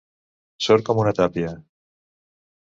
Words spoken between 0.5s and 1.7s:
Sord com una tàpia.